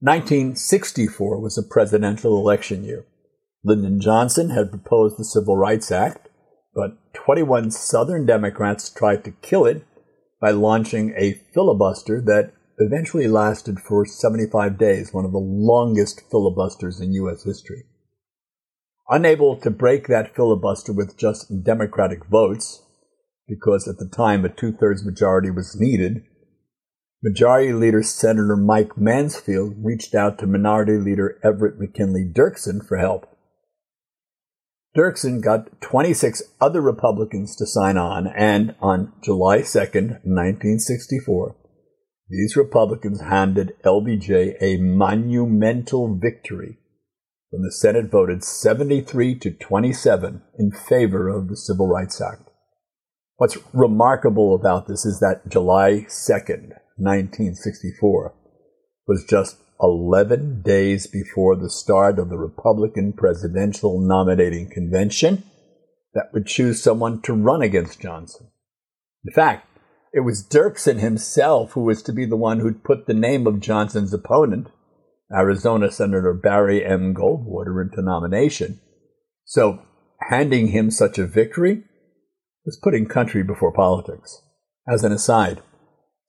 1964 0.00 1.40
was 1.40 1.56
a 1.56 1.62
presidential 1.62 2.36
election 2.36 2.84
year. 2.84 3.06
Lyndon 3.64 3.98
Johnson 3.98 4.50
had 4.50 4.68
proposed 4.68 5.16
the 5.16 5.24
Civil 5.24 5.56
Rights 5.56 5.90
Act, 5.90 6.28
but 6.74 6.98
21 7.14 7.70
Southern 7.70 8.26
Democrats 8.26 8.90
tried 8.90 9.24
to 9.24 9.30
kill 9.30 9.64
it 9.64 9.86
by 10.38 10.50
launching 10.50 11.14
a 11.16 11.40
filibuster 11.54 12.20
that 12.20 12.52
eventually 12.78 13.28
lasted 13.28 13.78
for 13.80 14.04
75 14.04 14.78
days, 14.78 15.12
one 15.12 15.24
of 15.24 15.32
the 15.32 15.38
longest 15.38 16.22
filibusters 16.30 17.00
in 17.00 17.12
U.S. 17.14 17.44
history. 17.44 17.84
Unable 19.08 19.56
to 19.60 19.70
break 19.70 20.06
that 20.08 20.34
filibuster 20.34 20.92
with 20.92 21.18
just 21.18 21.62
Democratic 21.62 22.26
votes, 22.26 22.82
because 23.46 23.86
at 23.86 23.98
the 23.98 24.08
time 24.08 24.44
a 24.44 24.48
two 24.48 24.72
thirds 24.72 25.04
majority 25.04 25.50
was 25.50 25.76
needed, 25.78 26.24
Majority 27.24 27.72
Leader 27.72 28.02
Senator 28.02 28.54
Mike 28.54 28.98
Mansfield 28.98 29.76
reached 29.82 30.14
out 30.14 30.38
to 30.38 30.46
Minority 30.46 30.98
Leader 30.98 31.38
Everett 31.42 31.80
McKinley 31.80 32.30
Dirksen 32.30 32.86
for 32.86 32.98
help. 32.98 33.26
Dirksen 34.94 35.42
got 35.42 35.80
26 35.80 36.42
other 36.60 36.82
Republicans 36.82 37.56
to 37.56 37.66
sign 37.66 37.96
on, 37.96 38.26
and 38.26 38.74
on 38.80 39.12
July 39.22 39.62
2, 39.62 39.78
1964, 39.78 41.56
these 42.28 42.56
Republicans 42.56 43.20
handed 43.20 43.74
LBJ 43.84 44.56
a 44.60 44.78
monumental 44.78 46.16
victory 46.16 46.78
when 47.50 47.62
the 47.62 47.72
Senate 47.72 48.10
voted 48.10 48.42
73 48.42 49.38
to 49.38 49.50
27 49.50 50.42
in 50.58 50.72
favor 50.72 51.28
of 51.28 51.48
the 51.48 51.56
Civil 51.56 51.86
Rights 51.86 52.20
Act. 52.20 52.50
What's 53.36 53.58
remarkable 53.72 54.54
about 54.54 54.86
this 54.88 55.04
is 55.04 55.20
that 55.20 55.48
July 55.48 56.06
2nd, 56.08 56.70
1964, 56.96 58.34
was 59.06 59.24
just 59.28 59.56
11 59.80 60.62
days 60.62 61.06
before 61.06 61.56
the 61.56 61.70
start 61.70 62.18
of 62.18 62.30
the 62.30 62.38
Republican 62.38 63.12
presidential 63.12 64.00
nominating 64.00 64.70
convention 64.70 65.42
that 66.14 66.30
would 66.32 66.46
choose 66.46 66.82
someone 66.82 67.20
to 67.22 67.34
run 67.34 67.60
against 67.60 68.00
Johnson. 68.00 68.48
In 69.24 69.34
fact, 69.34 69.68
it 70.14 70.20
was 70.20 70.46
Dirksen 70.46 71.00
himself 71.00 71.72
who 71.72 71.80
was 71.80 72.00
to 72.04 72.12
be 72.12 72.24
the 72.24 72.36
one 72.36 72.60
who'd 72.60 72.84
put 72.84 73.06
the 73.06 73.14
name 73.14 73.48
of 73.48 73.58
Johnson's 73.58 74.14
opponent, 74.14 74.68
Arizona 75.32 75.90
Senator 75.90 76.32
Barry 76.32 76.86
M. 76.86 77.12
Goldwater, 77.12 77.82
into 77.82 78.00
nomination. 78.00 78.80
So 79.44 79.82
handing 80.30 80.68
him 80.68 80.92
such 80.92 81.18
a 81.18 81.26
victory 81.26 81.82
was 82.64 82.78
putting 82.80 83.06
country 83.06 83.42
before 83.42 83.72
politics. 83.72 84.40
As 84.88 85.02
an 85.02 85.10
aside, 85.10 85.62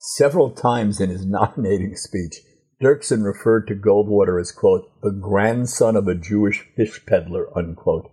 several 0.00 0.50
times 0.50 1.00
in 1.00 1.08
his 1.08 1.24
nominating 1.26 1.94
speech, 1.94 2.40
Dirksen 2.82 3.24
referred 3.24 3.68
to 3.68 3.74
Goldwater 3.76 4.40
as, 4.40 4.50
quote, 4.50 4.82
the 5.02 5.12
grandson 5.12 5.94
of 5.94 6.08
a 6.08 6.14
Jewish 6.16 6.66
fish 6.76 7.00
peddler, 7.06 7.56
unquote. 7.56 8.10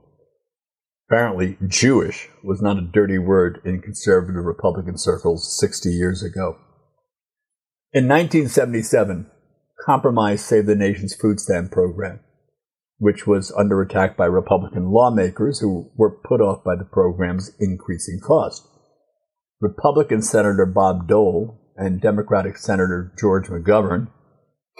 Apparently, 1.14 1.60
Jewish 1.68 2.28
was 2.44 2.60
not 2.60 2.80
a 2.80 2.82
dirty 2.82 3.20
word 3.20 3.62
in 3.64 3.84
conservative 3.84 4.46
Republican 4.46 4.98
circles 4.98 5.56
60 5.60 5.90
years 5.90 6.24
ago. 6.24 6.58
In 7.94 8.08
1977, 8.08 9.30
Compromise 9.86 10.44
saved 10.44 10.66
the 10.66 10.74
nation's 10.74 11.14
food 11.14 11.40
stamp 11.40 11.72
program, 11.72 12.20
which 12.98 13.28
was 13.28 13.52
under 13.52 13.80
attack 13.80 14.18
by 14.18 14.26
Republican 14.26 14.90
lawmakers 14.90 15.60
who 15.60 15.92
were 15.96 16.10
put 16.10 16.42
off 16.42 16.64
by 16.64 16.76
the 16.76 16.84
program's 16.84 17.52
increasing 17.60 18.20
cost. 18.20 18.68
Republican 19.62 20.24
Senator 20.24 20.66
Bob 20.66 21.08
Dole 21.08 21.60
and 21.76 22.02
Democratic 22.02 22.58
Senator 22.58 23.14
George 23.20 23.50
McGovern 23.50 24.08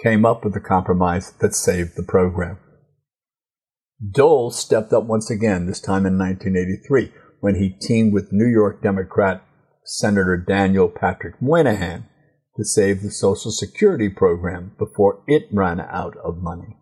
came 0.02 0.24
up 0.24 0.44
with 0.44 0.56
a 0.56 0.60
compromise 0.60 1.30
that 1.38 1.54
saved 1.54 1.92
the 1.94 2.02
program. 2.02 2.58
Dole 4.02 4.50
stepped 4.50 4.92
up 4.92 5.04
once 5.04 5.30
again, 5.30 5.66
this 5.66 5.80
time 5.80 6.06
in 6.06 6.18
1983, 6.18 7.12
when 7.40 7.56
he 7.56 7.70
teamed 7.70 8.12
with 8.12 8.32
New 8.32 8.46
York 8.46 8.82
Democrat 8.82 9.44
Senator 9.84 10.36
Daniel 10.36 10.88
Patrick 10.88 11.40
Moynihan 11.40 12.08
to 12.56 12.64
save 12.64 13.02
the 13.02 13.10
Social 13.10 13.50
Security 13.50 14.08
program 14.08 14.72
before 14.78 15.22
it 15.26 15.44
ran 15.52 15.80
out 15.80 16.16
of 16.24 16.42
money. 16.42 16.76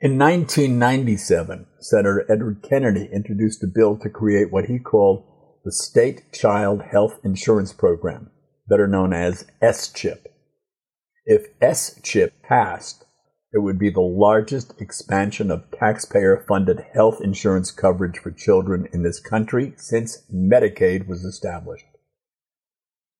In 0.00 0.18
1997, 0.18 1.66
Senator 1.78 2.26
Edward 2.28 2.66
Kennedy 2.68 3.08
introduced 3.12 3.62
a 3.62 3.68
bill 3.72 3.96
to 3.98 4.10
create 4.10 4.50
what 4.50 4.64
he 4.64 4.78
called 4.78 5.24
the 5.64 5.70
State 5.70 6.32
Child 6.32 6.82
Health 6.90 7.20
Insurance 7.22 7.72
Program, 7.72 8.30
better 8.68 8.88
known 8.88 9.12
as 9.12 9.46
S-CHIP. 9.60 10.26
If 11.24 11.46
S-CHIP 11.60 12.42
passed, 12.42 13.04
it 13.52 13.58
would 13.58 13.78
be 13.78 13.90
the 13.90 14.00
largest 14.00 14.74
expansion 14.80 15.50
of 15.50 15.70
taxpayer 15.70 16.44
funded 16.48 16.80
health 16.94 17.20
insurance 17.20 17.70
coverage 17.70 18.18
for 18.18 18.30
children 18.30 18.88
in 18.92 19.02
this 19.02 19.20
country 19.20 19.74
since 19.76 20.24
Medicaid 20.32 21.06
was 21.06 21.22
established. 21.24 21.84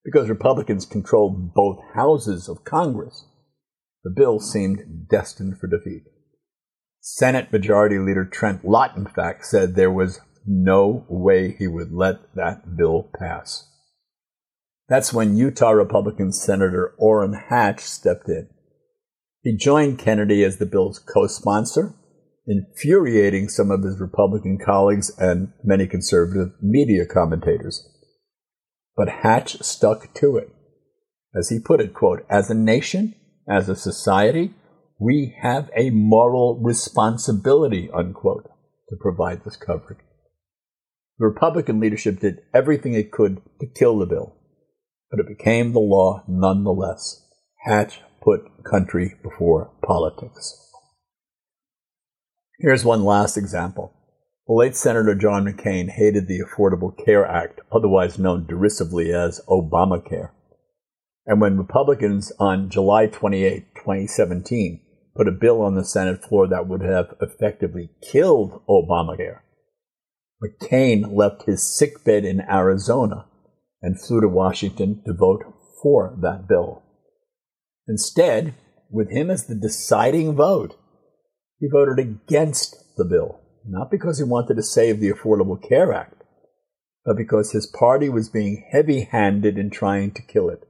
Because 0.04 0.28
Republicans 0.28 0.86
controlled 0.86 1.54
both 1.54 1.78
houses 1.94 2.48
of 2.48 2.64
Congress, 2.64 3.26
the 4.04 4.10
bill 4.10 4.40
seemed 4.40 5.06
destined 5.08 5.58
for 5.58 5.66
defeat. 5.66 6.04
Senate 7.00 7.52
Majority 7.52 7.98
Leader 7.98 8.24
Trent 8.24 8.64
Lott, 8.64 8.96
in 8.96 9.06
fact, 9.06 9.44
said 9.44 9.74
there 9.74 9.92
was 9.92 10.20
no 10.46 11.04
way 11.08 11.52
he 11.52 11.68
would 11.68 11.92
let 11.92 12.34
that 12.34 12.76
bill 12.76 13.10
pass. 13.18 13.68
That's 14.88 15.12
when 15.12 15.36
Utah 15.36 15.70
Republican 15.70 16.32
Senator 16.32 16.94
Orrin 16.98 17.34
Hatch 17.34 17.80
stepped 17.80 18.28
in. 18.28 18.48
He 19.42 19.56
joined 19.56 19.98
Kennedy 19.98 20.44
as 20.44 20.58
the 20.58 20.66
bill's 20.66 21.00
co 21.00 21.26
sponsor, 21.26 21.94
infuriating 22.46 23.48
some 23.48 23.70
of 23.70 23.82
his 23.82 24.00
Republican 24.00 24.58
colleagues 24.64 25.10
and 25.18 25.52
many 25.64 25.86
conservative 25.86 26.52
media 26.60 27.06
commentators. 27.06 27.88
But 28.96 29.08
Hatch 29.08 29.60
stuck 29.62 30.14
to 30.14 30.36
it. 30.36 30.50
As 31.34 31.48
he 31.48 31.58
put 31.58 31.80
it, 31.80 31.94
quote, 31.94 32.24
as 32.30 32.50
a 32.50 32.54
nation, 32.54 33.14
as 33.48 33.68
a 33.68 33.74
society, 33.74 34.54
we 35.00 35.34
have 35.42 35.70
a 35.76 35.90
moral 35.90 36.60
responsibility, 36.62 37.90
unquote, 37.92 38.48
to 38.90 38.96
provide 39.00 39.44
this 39.44 39.56
coverage. 39.56 39.98
The 41.18 41.26
Republican 41.26 41.80
leadership 41.80 42.20
did 42.20 42.42
everything 42.54 42.94
it 42.94 43.10
could 43.10 43.40
to 43.60 43.66
kill 43.66 43.98
the 43.98 44.06
bill, 44.06 44.36
but 45.10 45.20
it 45.20 45.26
became 45.26 45.72
the 45.72 45.80
law 45.80 46.22
nonetheless. 46.28 47.26
Hatch 47.64 48.00
put 48.22 48.40
country 48.64 49.14
before 49.22 49.70
politics. 49.84 50.58
Here's 52.58 52.84
one 52.84 53.04
last 53.04 53.36
example. 53.36 53.92
The 54.46 54.54
late 54.54 54.76
Senator 54.76 55.14
John 55.14 55.44
McCain 55.44 55.90
hated 55.90 56.26
the 56.26 56.40
Affordable 56.40 56.92
Care 57.04 57.26
Act, 57.26 57.60
otherwise 57.70 58.18
known 58.18 58.46
derisively 58.46 59.12
as 59.12 59.40
Obamacare. 59.48 60.30
And 61.26 61.40
when 61.40 61.58
Republicans 61.58 62.32
on 62.40 62.70
July 62.70 63.06
28, 63.06 63.74
2017, 63.76 64.80
put 65.16 65.28
a 65.28 65.32
bill 65.32 65.60
on 65.60 65.74
the 65.74 65.84
Senate 65.84 66.24
floor 66.24 66.48
that 66.48 66.66
would 66.66 66.82
have 66.82 67.14
effectively 67.20 67.90
killed 68.00 68.62
Obamacare, 68.68 69.40
McCain 70.42 71.14
left 71.14 71.44
his 71.46 71.62
sickbed 71.62 72.24
in 72.24 72.40
Arizona 72.40 73.26
and 73.80 74.00
flew 74.00 74.20
to 74.20 74.28
Washington 74.28 75.02
to 75.06 75.12
vote 75.12 75.42
for 75.82 76.16
that 76.20 76.48
bill. 76.48 76.82
Instead, 77.88 78.54
with 78.90 79.10
him 79.10 79.30
as 79.30 79.46
the 79.46 79.54
deciding 79.54 80.34
vote, 80.34 80.76
he 81.58 81.68
voted 81.68 81.98
against 81.98 82.96
the 82.96 83.04
bill, 83.04 83.40
not 83.66 83.90
because 83.90 84.18
he 84.18 84.24
wanted 84.24 84.54
to 84.54 84.62
save 84.62 85.00
the 85.00 85.10
Affordable 85.10 85.60
Care 85.68 85.92
Act, 85.92 86.22
but 87.04 87.16
because 87.16 87.52
his 87.52 87.66
party 87.66 88.08
was 88.08 88.28
being 88.28 88.64
heavy 88.70 89.08
handed 89.10 89.58
in 89.58 89.70
trying 89.70 90.12
to 90.12 90.22
kill 90.22 90.48
it. 90.48 90.64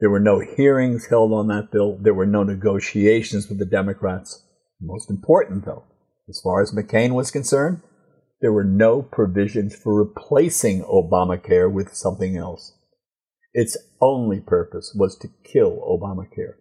There 0.00 0.10
were 0.10 0.20
no 0.20 0.40
hearings 0.40 1.06
held 1.06 1.32
on 1.32 1.48
that 1.48 1.70
bill. 1.70 1.98
There 2.00 2.14
were 2.14 2.26
no 2.26 2.42
negotiations 2.42 3.48
with 3.48 3.58
the 3.58 3.66
Democrats. 3.66 4.42
Most 4.80 5.10
important, 5.10 5.66
though, 5.66 5.84
as 6.28 6.40
far 6.42 6.62
as 6.62 6.72
McCain 6.72 7.12
was 7.12 7.30
concerned, 7.30 7.82
there 8.40 8.52
were 8.52 8.64
no 8.64 9.02
provisions 9.02 9.76
for 9.76 9.94
replacing 9.94 10.82
Obamacare 10.84 11.70
with 11.70 11.94
something 11.94 12.36
else. 12.36 12.72
Its 13.52 13.76
only 14.00 14.40
purpose 14.40 14.94
was 14.96 15.16
to 15.18 15.28
kill 15.44 15.78
Obamacare. 15.80 16.54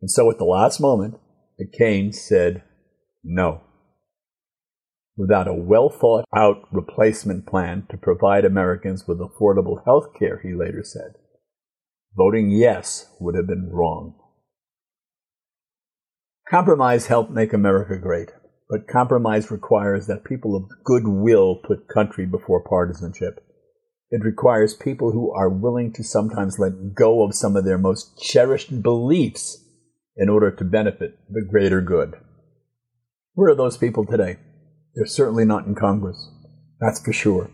And 0.00 0.10
so 0.10 0.30
at 0.30 0.38
the 0.38 0.44
last 0.44 0.80
moment, 0.80 1.18
McCain 1.60 2.14
said 2.14 2.62
no. 3.22 3.62
Without 5.16 5.48
a 5.48 5.54
well 5.54 5.88
thought 5.88 6.24
out 6.34 6.68
replacement 6.72 7.46
plan 7.46 7.86
to 7.90 7.96
provide 7.96 8.44
Americans 8.44 9.06
with 9.08 9.18
affordable 9.18 9.84
health 9.84 10.14
care, 10.16 10.40
he 10.42 10.54
later 10.54 10.82
said, 10.84 11.14
voting 12.16 12.50
yes 12.50 13.12
would 13.20 13.34
have 13.34 13.46
been 13.46 13.68
wrong. 13.70 14.14
Compromise 16.48 17.08
helped 17.08 17.30
make 17.30 17.52
America 17.52 17.98
great, 17.98 18.30
but 18.70 18.88
compromise 18.88 19.50
requires 19.50 20.06
that 20.06 20.24
people 20.24 20.56
of 20.56 20.84
goodwill 20.84 21.56
put 21.56 21.88
country 21.88 22.24
before 22.24 22.62
partisanship. 22.62 23.44
It 24.10 24.24
requires 24.24 24.74
people 24.74 25.12
who 25.12 25.32
are 25.32 25.50
willing 25.50 25.92
to 25.94 26.02
sometimes 26.02 26.58
let 26.58 26.94
go 26.94 27.22
of 27.22 27.34
some 27.34 27.56
of 27.56 27.64
their 27.64 27.76
most 27.76 28.18
cherished 28.18 28.82
beliefs 28.82 29.62
in 30.16 30.28
order 30.28 30.50
to 30.50 30.64
benefit 30.64 31.18
the 31.30 31.42
greater 31.42 31.80
good. 31.82 32.14
Where 33.34 33.50
are 33.50 33.56
those 33.56 33.76
people 33.76 34.06
today? 34.06 34.38
They're 34.94 35.06
certainly 35.06 35.44
not 35.44 35.66
in 35.66 35.74
Congress. 35.74 36.30
That's 36.80 37.00
for 37.04 37.12
sure. 37.12 37.50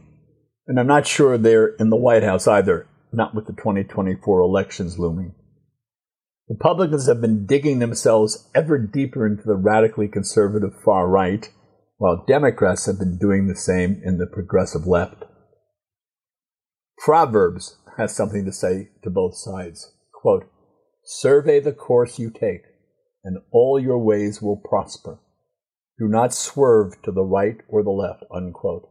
And 0.66 0.78
I'm 0.78 0.86
not 0.86 1.06
sure 1.06 1.36
they're 1.36 1.74
in 1.76 1.90
the 1.90 1.96
White 1.96 2.22
House 2.22 2.46
either, 2.46 2.88
not 3.12 3.34
with 3.34 3.46
the 3.46 3.52
2024 3.52 4.40
elections 4.40 4.98
looming. 4.98 5.34
Republicans 6.48 7.06
have 7.06 7.20
been 7.20 7.46
digging 7.46 7.80
themselves 7.80 8.48
ever 8.54 8.78
deeper 8.78 9.26
into 9.26 9.42
the 9.44 9.56
radically 9.56 10.08
conservative 10.08 10.72
far 10.84 11.08
right, 11.08 11.50
while 11.96 12.24
Democrats 12.26 12.86
have 12.86 12.98
been 12.98 13.18
doing 13.18 13.46
the 13.46 13.56
same 13.56 14.00
in 14.04 14.18
the 14.18 14.26
progressive 14.26 14.86
left. 14.86 15.24
Proverbs 16.98 17.76
has 17.96 18.14
something 18.14 18.44
to 18.44 18.52
say 18.52 18.90
to 19.02 19.10
both 19.10 19.36
sides. 19.36 19.92
Quote, 20.12 20.44
Survey 21.04 21.60
the 21.60 21.72
course 21.72 22.18
you 22.18 22.30
take, 22.30 22.62
and 23.22 23.38
all 23.52 23.78
your 23.78 23.98
ways 23.98 24.40
will 24.40 24.56
prosper. 24.56 25.18
Do 25.98 26.08
not 26.08 26.32
swerve 26.34 27.00
to 27.02 27.12
the 27.12 27.22
right 27.22 27.58
or 27.68 27.82
the 27.82 27.90
left. 27.90 28.24
Unquote. 28.34 28.88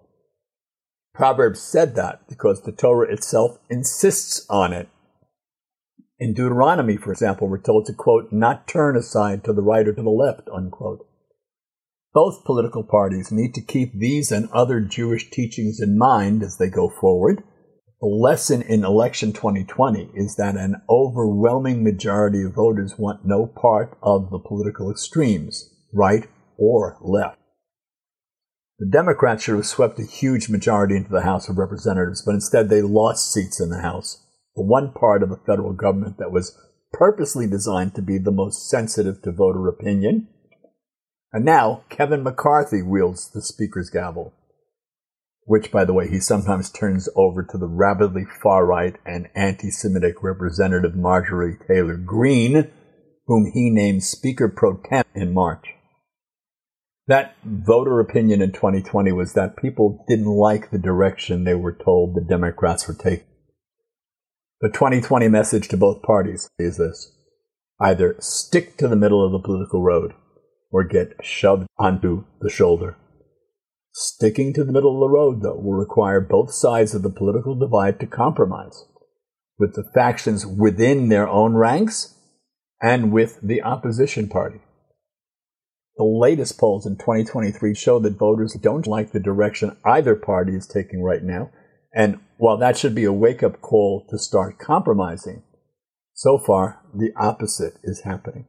Proverbs 1.13 1.61
said 1.61 1.95
that 1.95 2.27
because 2.27 2.61
the 2.61 2.71
Torah 2.71 3.11
itself 3.11 3.57
insists 3.69 4.45
on 4.49 4.73
it. 4.73 4.89
In 6.19 6.33
Deuteronomy, 6.33 6.97
for 6.97 7.11
example, 7.11 7.47
we're 7.47 7.57
told 7.57 7.85
to, 7.87 7.93
quote, 7.93 8.31
not 8.31 8.67
turn 8.67 8.95
aside 8.95 9.43
to 9.43 9.53
the 9.53 9.61
right 9.61 9.87
or 9.87 9.93
to 9.93 10.01
the 10.01 10.09
left, 10.09 10.47
unquote. 10.53 11.05
Both 12.13 12.45
political 12.45 12.83
parties 12.83 13.31
need 13.31 13.53
to 13.55 13.61
keep 13.61 13.93
these 13.93 14.31
and 14.31 14.47
other 14.51 14.79
Jewish 14.79 15.29
teachings 15.29 15.79
in 15.81 15.97
mind 15.97 16.43
as 16.43 16.57
they 16.57 16.69
go 16.69 16.89
forward 16.89 17.43
lesson 18.05 18.61
in 18.61 18.83
election 18.83 19.33
2020 19.33 20.09
is 20.13 20.35
that 20.35 20.55
an 20.55 20.81
overwhelming 20.89 21.83
majority 21.83 22.43
of 22.43 22.53
voters 22.53 22.97
want 22.97 23.25
no 23.25 23.45
part 23.45 23.97
of 24.01 24.29
the 24.29 24.39
political 24.39 24.91
extremes, 24.91 25.73
right 25.93 26.27
or 26.57 26.97
left. 27.01 27.37
The 28.79 28.89
Democrats 28.89 29.43
should 29.43 29.55
have 29.55 29.65
swept 29.65 29.99
a 29.99 30.05
huge 30.05 30.49
majority 30.49 30.97
into 30.97 31.11
the 31.11 31.21
House 31.21 31.47
of 31.47 31.57
Representatives, 31.57 32.21
but 32.21 32.33
instead 32.33 32.67
they 32.67 32.81
lost 32.81 33.31
seats 33.31 33.61
in 33.61 33.69
the 33.69 33.81
House, 33.81 34.25
the 34.55 34.63
one 34.63 34.91
part 34.91 35.23
of 35.23 35.29
the 35.29 35.39
federal 35.45 35.73
government 35.73 36.17
that 36.17 36.31
was 36.31 36.57
purposely 36.91 37.47
designed 37.47 37.95
to 37.95 38.01
be 38.01 38.17
the 38.17 38.31
most 38.31 38.69
sensitive 38.69 39.21
to 39.21 39.31
voter 39.31 39.67
opinion. 39.67 40.27
And 41.31 41.45
now 41.45 41.83
Kevin 41.89 42.23
McCarthy 42.23 42.81
wields 42.81 43.31
the 43.31 43.41
Speaker's 43.41 43.89
gavel 43.89 44.33
which, 45.45 45.71
by 45.71 45.83
the 45.85 45.93
way, 45.93 46.09
he 46.09 46.19
sometimes 46.19 46.71
turns 46.71 47.09
over 47.15 47.43
to 47.43 47.57
the 47.57 47.67
rabidly 47.67 48.25
far 48.41 48.65
right 48.65 48.95
and 49.05 49.27
anti 49.35 49.69
Semitic 49.69 50.21
Representative 50.21 50.95
Marjorie 50.95 51.57
Taylor 51.67 51.97
Greene, 51.97 52.71
whom 53.27 53.51
he 53.53 53.69
named 53.69 54.03
Speaker 54.03 54.47
pro 54.47 54.77
tem 54.77 55.03
in 55.15 55.33
March. 55.33 55.67
That 57.07 57.35
voter 57.43 57.99
opinion 57.99 58.41
in 58.41 58.53
2020 58.53 59.11
was 59.11 59.33
that 59.33 59.57
people 59.57 60.05
didn't 60.07 60.25
like 60.25 60.71
the 60.71 60.77
direction 60.77 61.43
they 61.43 61.55
were 61.55 61.73
told 61.73 62.15
the 62.15 62.21
Democrats 62.21 62.87
were 62.87 62.93
taking. 62.93 63.27
The 64.61 64.69
2020 64.69 65.27
message 65.27 65.67
to 65.69 65.77
both 65.77 66.03
parties 66.03 66.49
is 66.57 66.77
this 66.77 67.11
either 67.81 68.15
stick 68.19 68.77
to 68.77 68.87
the 68.87 68.95
middle 68.95 69.25
of 69.25 69.33
the 69.33 69.45
political 69.45 69.81
road 69.81 70.13
or 70.71 70.85
get 70.85 71.17
shoved 71.21 71.67
onto 71.77 72.23
the 72.39 72.49
shoulder. 72.49 72.95
Sticking 73.95 74.53
to 74.53 74.63
the 74.63 74.71
middle 74.71 74.95
of 74.95 74.99
the 75.01 75.13
road, 75.13 75.43
though, 75.43 75.55
will 75.55 75.73
require 75.73 76.19
both 76.19 76.51
sides 76.51 76.95
of 76.95 77.03
the 77.03 77.11
political 77.11 77.53
divide 77.53 77.99
to 77.99 78.07
compromise, 78.07 78.85
with 79.59 79.75
the 79.75 79.83
factions 79.93 80.47
within 80.47 81.09
their 81.09 81.27
own 81.27 81.53
ranks 81.53 82.17
and 82.81 83.11
with 83.11 83.39
the 83.43 83.61
opposition 83.61 84.27
party. 84.27 84.59
The 85.95 86.03
latest 86.03 86.57
polls 86.57 86.87
in 86.87 86.97
2023 86.97 87.75
show 87.75 87.99
that 87.99 88.17
voters 88.17 88.57
don't 88.59 88.87
like 88.87 89.11
the 89.11 89.19
direction 89.19 89.77
either 89.85 90.15
party 90.15 90.55
is 90.55 90.65
taking 90.65 91.03
right 91.03 91.21
now, 91.21 91.51
and 91.93 92.19
while 92.37 92.57
that 92.57 92.75
should 92.75 92.95
be 92.95 93.03
a 93.03 93.13
wake 93.13 93.43
up 93.43 93.61
call 93.61 94.07
to 94.09 94.17
start 94.17 94.57
compromising, 94.57 95.43
so 96.15 96.39
far 96.39 96.81
the 96.95 97.11
opposite 97.15 97.77
is 97.83 98.01
happening. 98.01 98.47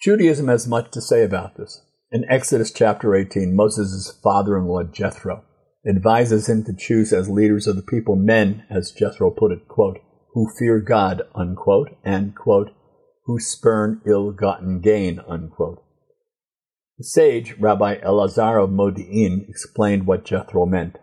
Judaism 0.00 0.46
has 0.46 0.68
much 0.68 0.92
to 0.92 1.00
say 1.00 1.24
about 1.24 1.56
this. 1.56 1.84
In 2.10 2.24
Exodus 2.30 2.72
chapter 2.72 3.14
18, 3.14 3.54
Moses' 3.54 4.18
father 4.22 4.56
in 4.56 4.64
law 4.64 4.82
Jethro 4.82 5.44
advises 5.86 6.48
him 6.48 6.64
to 6.64 6.72
choose 6.72 7.12
as 7.12 7.28
leaders 7.28 7.66
of 7.66 7.76
the 7.76 7.82
people 7.82 8.16
men, 8.16 8.64
as 8.70 8.92
Jethro 8.92 9.30
put 9.30 9.52
it, 9.52 9.68
quote, 9.68 9.98
who 10.32 10.48
fear 10.58 10.80
God, 10.80 11.20
unquote, 11.34 11.90
and, 12.02 12.34
quote, 12.34 12.70
who 13.26 13.38
spurn 13.38 14.00
ill 14.06 14.32
gotten 14.32 14.80
gain, 14.80 15.20
unquote. 15.28 15.82
The 16.96 17.04
sage, 17.04 17.58
Rabbi 17.58 17.96
Elazar 17.96 18.64
of 18.64 18.70
Modi'in, 18.70 19.46
explained 19.46 20.06
what 20.06 20.24
Jethro 20.24 20.64
meant. 20.64 20.96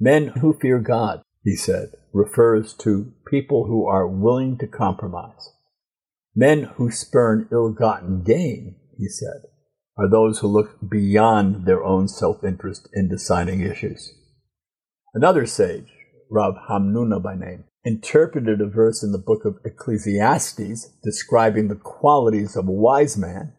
Men 0.00 0.28
who 0.40 0.58
fear 0.58 0.80
God, 0.80 1.22
he 1.44 1.54
said, 1.54 1.92
refers 2.12 2.74
to 2.74 3.12
people 3.30 3.66
who 3.66 3.86
are 3.86 4.08
willing 4.08 4.58
to 4.58 4.66
compromise. 4.66 5.52
Men 6.34 6.64
who 6.64 6.90
spurn 6.90 7.48
ill 7.52 7.70
gotten 7.70 8.24
gain, 8.24 8.74
he 8.96 9.08
said, 9.08 9.47
are 9.98 10.08
those 10.08 10.38
who 10.38 10.46
look 10.46 10.78
beyond 10.88 11.66
their 11.66 11.84
own 11.84 12.08
self 12.08 12.44
interest 12.44 12.88
in 12.92 13.08
deciding 13.08 13.60
issues. 13.60 14.14
Another 15.12 15.46
sage, 15.46 15.92
Rav 16.30 16.54
Hamnuna 16.68 17.22
by 17.22 17.34
name, 17.34 17.64
interpreted 17.84 18.60
a 18.60 18.66
verse 18.66 19.02
in 19.02 19.12
the 19.12 19.18
book 19.18 19.44
of 19.44 19.56
Ecclesiastes 19.64 20.88
describing 21.02 21.68
the 21.68 21.74
qualities 21.74 22.56
of 22.56 22.68
a 22.68 22.72
wise 22.72 23.16
man 23.16 23.54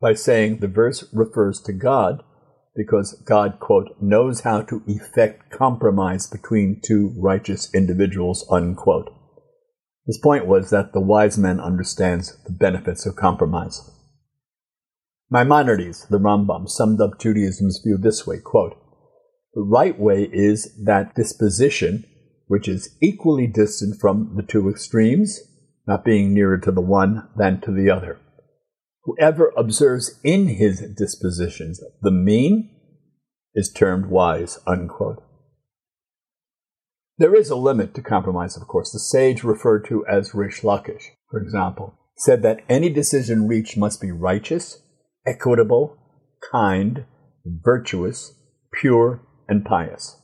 by 0.00 0.14
saying 0.14 0.58
the 0.58 0.68
verse 0.68 1.04
refers 1.12 1.60
to 1.62 1.72
God 1.72 2.22
because 2.74 3.22
God, 3.26 3.58
quote, 3.58 3.96
knows 4.00 4.40
how 4.40 4.60
to 4.62 4.82
effect 4.86 5.50
compromise 5.50 6.26
between 6.26 6.80
two 6.84 7.14
righteous 7.16 7.74
individuals, 7.74 8.46
unquote. 8.50 9.10
His 10.06 10.18
point 10.22 10.46
was 10.46 10.70
that 10.70 10.92
the 10.92 11.00
wise 11.00 11.38
man 11.38 11.58
understands 11.58 12.36
the 12.44 12.52
benefits 12.52 13.06
of 13.06 13.16
compromise. 13.16 13.80
Maimonides, 15.30 16.06
the 16.08 16.18
Rambam, 16.18 16.68
summed 16.68 17.00
up 17.00 17.18
Judaism's 17.18 17.80
view 17.84 17.98
this 17.98 18.26
way, 18.26 18.38
quote, 18.38 18.76
The 19.54 19.62
right 19.62 19.98
way 19.98 20.28
is 20.32 20.76
that 20.84 21.14
disposition 21.14 22.04
which 22.46 22.68
is 22.68 22.96
equally 23.02 23.46
distant 23.46 24.00
from 24.00 24.34
the 24.36 24.42
two 24.42 24.68
extremes, 24.68 25.40
not 25.86 26.04
being 26.04 26.32
nearer 26.32 26.58
to 26.58 26.70
the 26.70 26.80
one 26.80 27.28
than 27.36 27.60
to 27.60 27.72
the 27.72 27.90
other. 27.90 28.20
Whoever 29.02 29.52
observes 29.56 30.18
in 30.22 30.48
his 30.48 30.80
dispositions 30.96 31.80
the 32.02 32.10
mean 32.10 32.70
is 33.54 33.72
termed 33.72 34.06
wise, 34.06 34.58
unquote. 34.66 35.22
There 37.18 37.34
is 37.34 37.50
a 37.50 37.56
limit 37.56 37.94
to 37.94 38.02
compromise, 38.02 38.56
of 38.56 38.68
course. 38.68 38.92
The 38.92 38.98
sage 38.98 39.42
referred 39.42 39.86
to 39.86 40.04
as 40.06 40.34
Rish 40.34 40.62
Lakish, 40.62 41.12
for 41.30 41.40
example, 41.40 41.94
said 42.16 42.42
that 42.42 42.62
any 42.68 42.90
decision 42.90 43.48
reached 43.48 43.76
must 43.76 44.00
be 44.00 44.12
righteous, 44.12 44.82
equitable, 45.26 45.96
kind, 46.52 47.04
virtuous, 47.44 48.34
pure, 48.72 49.22
and 49.48 49.64
pious. 49.64 50.16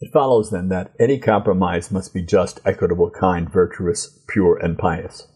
It 0.00 0.12
follows 0.12 0.50
then 0.50 0.68
that 0.68 0.92
any 0.98 1.18
compromise 1.18 1.90
must 1.90 2.14
be 2.14 2.22
just, 2.22 2.60
equitable, 2.64 3.10
kind, 3.10 3.52
virtuous, 3.52 4.24
pure, 4.28 4.56
and 4.56 4.78
pious. 4.78 5.26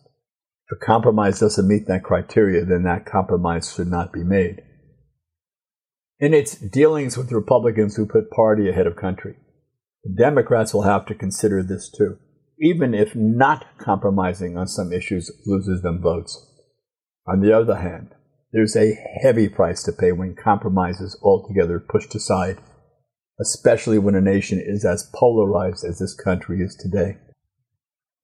If 0.66 0.78
a 0.78 0.86
compromise 0.86 1.40
doesn't 1.40 1.68
meet 1.68 1.86
that 1.86 2.02
criteria, 2.02 2.64
then 2.64 2.84
that 2.84 3.04
compromise 3.04 3.74
should 3.74 3.88
not 3.88 4.12
be 4.12 4.24
made. 4.24 4.62
In 6.18 6.32
its 6.32 6.54
dealings 6.54 7.18
with 7.18 7.32
Republicans 7.32 7.96
who 7.96 8.06
put 8.06 8.30
party 8.30 8.70
ahead 8.70 8.86
of 8.86 8.96
country, 8.96 9.34
the 10.04 10.14
Democrats 10.16 10.72
will 10.72 10.82
have 10.82 11.04
to 11.06 11.14
consider 11.14 11.62
this 11.62 11.90
too, 11.90 12.16
even 12.58 12.94
if 12.94 13.14
not 13.14 13.66
compromising 13.78 14.56
on 14.56 14.66
some 14.66 14.92
issues 14.92 15.30
loses 15.44 15.82
them 15.82 16.00
votes. 16.00 16.50
On 17.26 17.40
the 17.40 17.54
other 17.54 17.76
hand, 17.76 18.14
there's 18.54 18.76
a 18.76 18.96
heavy 19.20 19.48
price 19.48 19.82
to 19.82 19.90
pay 19.90 20.12
when 20.12 20.36
compromise 20.36 21.00
is 21.00 21.18
altogether 21.24 21.80
pushed 21.80 22.14
aside, 22.14 22.56
especially 23.40 23.98
when 23.98 24.14
a 24.14 24.20
nation 24.20 24.62
is 24.64 24.84
as 24.84 25.10
polarized 25.12 25.84
as 25.84 25.98
this 25.98 26.14
country 26.14 26.60
is 26.60 26.76
today. 26.76 27.16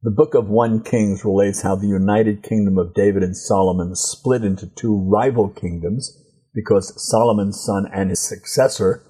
The 0.03 0.13
book 0.13 0.35
of 0.35 0.49
1 0.49 0.85
Kings 0.85 1.25
relates 1.25 1.63
how 1.63 1.75
the 1.75 1.89
united 1.89 2.45
kingdom 2.45 2.79
of 2.79 2.95
David 2.95 3.25
and 3.25 3.37
Solomon 3.37 3.97
split 3.97 4.45
into 4.45 4.69
two 4.69 4.97
rival 4.97 5.49
kingdoms 5.49 6.17
because 6.55 6.95
Solomon's 7.11 7.61
son 7.61 7.87
and 7.93 8.11
his 8.11 8.23
successor 8.23 9.03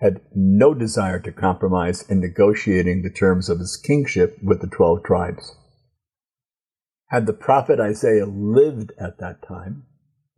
had 0.00 0.22
no 0.34 0.72
desire 0.72 1.20
to 1.20 1.32
compromise 1.32 2.02
in 2.08 2.18
negotiating 2.18 3.02
the 3.02 3.12
terms 3.12 3.50
of 3.50 3.58
his 3.58 3.76
kingship 3.76 4.38
with 4.42 4.62
the 4.62 4.68
12 4.68 5.04
tribes. 5.04 5.54
Had 7.10 7.26
the 7.26 7.34
prophet 7.34 7.78
Isaiah 7.78 8.24
lived 8.24 8.92
at 8.98 9.18
that 9.18 9.46
time, 9.46 9.84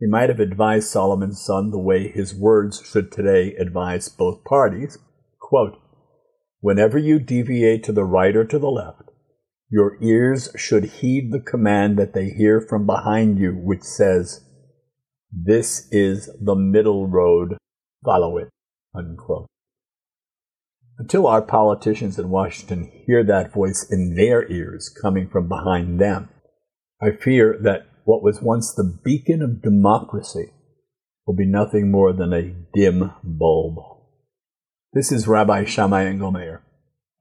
he 0.00 0.06
might 0.06 0.28
have 0.28 0.40
advised 0.40 0.88
Solomon's 0.88 1.44
son 1.44 1.70
the 1.70 1.78
way 1.78 2.08
his 2.08 2.34
words 2.34 2.82
should 2.84 3.12
today 3.12 3.54
advise 3.54 4.08
both 4.08 4.44
parties. 4.44 4.98
Quote, 5.40 5.78
Whenever 6.60 6.98
you 6.98 7.18
deviate 7.18 7.84
to 7.84 7.92
the 7.92 8.04
right 8.04 8.34
or 8.34 8.44
to 8.44 8.58
the 8.58 8.70
left, 8.70 9.10
your 9.70 9.98
ears 10.02 10.50
should 10.56 10.84
heed 10.84 11.30
the 11.30 11.40
command 11.40 11.98
that 11.98 12.12
they 12.12 12.30
hear 12.30 12.60
from 12.60 12.86
behind 12.86 13.38
you, 13.38 13.52
which 13.52 13.82
says, 13.82 14.44
This 15.32 15.88
is 15.90 16.30
the 16.40 16.54
middle 16.54 17.06
road, 17.06 17.56
follow 18.04 18.36
it. 18.38 18.48
Unquote. 18.94 19.46
Until 20.98 21.26
our 21.26 21.42
politicians 21.42 22.18
in 22.18 22.30
Washington 22.30 22.90
hear 23.06 23.24
that 23.24 23.52
voice 23.52 23.84
in 23.90 24.14
their 24.14 24.50
ears 24.50 24.88
coming 24.88 25.28
from 25.28 25.48
behind 25.48 26.00
them, 26.00 26.28
I 27.02 27.10
fear 27.10 27.58
that 27.62 27.86
what 28.04 28.22
was 28.22 28.40
once 28.40 28.72
the 28.72 28.98
beacon 29.04 29.42
of 29.42 29.62
democracy 29.62 30.52
will 31.26 31.34
be 31.34 31.46
nothing 31.46 31.90
more 31.90 32.12
than 32.12 32.32
a 32.32 32.54
dim 32.74 33.10
bulb. 33.22 33.78
This 34.92 35.10
is 35.10 35.26
Rabbi 35.26 35.64
Shammai 35.64 36.04
Engelmayer. 36.04 36.60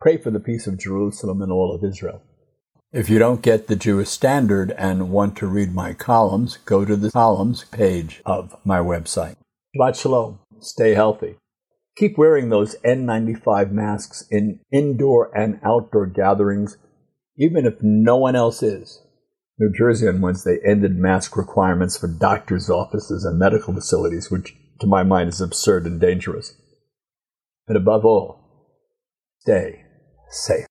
pray 0.00 0.16
for 0.16 0.30
the 0.30 0.40
peace 0.40 0.66
of 0.66 0.78
Jerusalem 0.78 1.42
and 1.42 1.52
all 1.52 1.74
of 1.74 1.84
Israel. 1.84 2.22
If 2.94 3.10
you 3.10 3.18
don't 3.18 3.42
get 3.42 3.66
the 3.66 3.76
Jewish 3.76 4.08
Standard 4.08 4.70
and 4.78 5.10
want 5.10 5.36
to 5.36 5.46
read 5.46 5.74
my 5.74 5.92
columns, 5.92 6.56
go 6.64 6.86
to 6.86 6.96
the 6.96 7.10
columns 7.10 7.64
page 7.64 8.22
of 8.24 8.56
my 8.64 8.78
website. 8.78 9.36
Shabbat 9.76 10.00
Shalom. 10.00 10.38
Stay 10.60 10.94
healthy. 10.94 11.36
Keep 11.98 12.16
wearing 12.16 12.48
those 12.48 12.76
N95 12.76 13.70
masks 13.70 14.26
in 14.30 14.60
indoor 14.72 15.30
and 15.38 15.60
outdoor 15.62 16.06
gatherings, 16.06 16.78
even 17.36 17.66
if 17.66 17.74
no 17.82 18.16
one 18.16 18.34
else 18.34 18.62
is. 18.62 19.02
New 19.58 19.70
Jersey 19.76 20.08
on 20.08 20.22
Wednesday 20.22 20.58
ended 20.64 20.96
mask 20.96 21.36
requirements 21.36 21.98
for 21.98 22.08
doctors' 22.08 22.70
offices 22.70 23.26
and 23.26 23.38
medical 23.38 23.74
facilities, 23.74 24.30
which 24.30 24.56
to 24.80 24.86
my 24.86 25.02
mind 25.02 25.28
is 25.28 25.40
absurd 25.40 25.86
and 25.86 26.00
dangerous. 26.00 26.54
And 27.66 27.76
above 27.76 28.04
all, 28.04 28.40
stay 29.40 29.84
safe. 30.30 30.66